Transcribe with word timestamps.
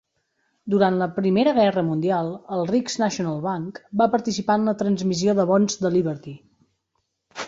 Durant 0.73 0.95
la 0.99 1.07
Primera 1.17 1.51
Guerra 1.57 1.83
Mundial, 1.89 2.31
el 2.57 2.63
Riggs 2.71 2.95
National 3.03 3.43
Bank 3.43 3.77
va 4.01 4.07
participar 4.15 4.55
en 4.61 4.65
la 4.71 4.75
transmissió 4.81 5.37
de 5.41 5.45
bons 5.53 5.77
de 5.87 5.93
Liberty. 5.97 6.35